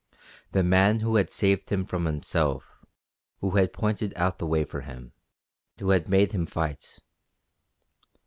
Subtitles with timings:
[0.51, 2.79] The man who had saved him from himself,
[3.39, 5.11] who had pointed out the way for him,
[5.77, 7.01] who had made him fight.